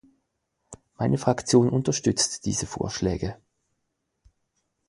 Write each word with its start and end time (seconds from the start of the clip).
Meine 0.97 1.19
Fraktion 1.19 1.69
unterstützt 1.69 2.47
diese 2.47 2.65
Vorschläge. 2.65 3.37